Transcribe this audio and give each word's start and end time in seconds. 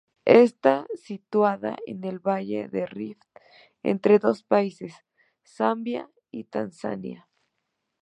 Está 0.25 0.87
situada 0.95 1.75
en 1.85 2.03
el 2.05 2.17
valle 2.17 2.67
del 2.67 2.87
Rift, 2.87 3.23
entre 3.83 4.17
dos 4.17 4.41
países: 4.41 4.95
Zambia 5.45 6.09
y 6.31 6.45
Tanzania. 6.45 7.29